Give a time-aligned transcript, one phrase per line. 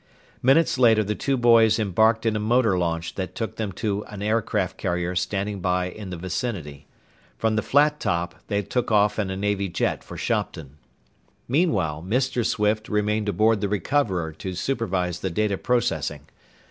[0.41, 4.23] Minutes later, the two boys embarked in a motor launch that took them to an
[4.23, 6.87] aircraft carrier standing by in the vicinity.
[7.37, 10.77] From the flattop they took off in a Navy jet for Shopton.
[11.47, 12.43] Meanwhile, Mr.
[12.43, 16.21] Swift remained aboard the Recoverer to supervise the data processing.